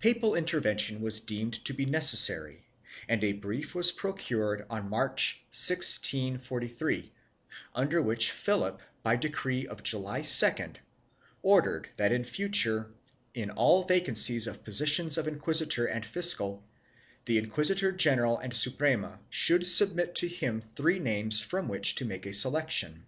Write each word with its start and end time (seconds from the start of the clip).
Papal 0.00 0.34
intervention 0.34 1.00
was 1.00 1.20
deemed 1.20 1.52
to 1.64 1.72
be 1.72 1.86
necessary 1.86 2.66
and 3.08 3.22
a 3.22 3.30
brief 3.34 3.72
was 3.72 3.92
procured 3.92 4.66
in 4.68 4.88
March, 4.88 5.44
1643, 5.50 7.12
under 7.76 8.02
which 8.02 8.32
Philip, 8.32 8.82
by 9.04 9.14
decree 9.14 9.68
of 9.68 9.84
July 9.84 10.22
2, 10.22 10.54
ordered 11.44 11.88
that 11.98 12.10
in 12.10 12.24
future, 12.24 12.90
in 13.32 13.50
all 13.52 13.84
vacancies 13.84 14.48
of 14.48 14.64
positions 14.64 15.16
of 15.16 15.28
inquisitor 15.28 15.86
and 15.86 16.04
fiscal, 16.04 16.64
the 17.26 17.38
inquisitor 17.38 17.92
general 17.92 18.38
and 18.40 18.52
Suprema 18.52 19.20
should 19.30 19.64
submit 19.64 20.16
to 20.16 20.26
him 20.26 20.60
three 20.60 20.98
names 20.98 21.40
from 21.42 21.68
which 21.68 21.94
to 21.94 22.04
make 22.04 22.34
selection. 22.34 23.06